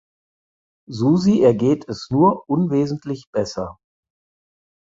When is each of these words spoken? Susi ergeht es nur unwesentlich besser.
Susi 0.89 1.43
ergeht 1.43 1.87
es 1.87 2.09
nur 2.09 2.49
unwesentlich 2.49 3.27
besser. 3.31 3.77